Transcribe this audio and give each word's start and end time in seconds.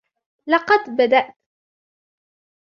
لقد 0.47 0.89
بدأت. 0.97 1.35